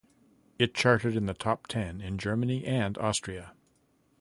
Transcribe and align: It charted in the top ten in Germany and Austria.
It 0.57 0.73
charted 0.73 1.15
in 1.15 1.27
the 1.27 1.35
top 1.35 1.67
ten 1.67 2.01
in 2.01 2.17
Germany 2.17 2.65
and 2.65 2.97
Austria. 2.97 3.53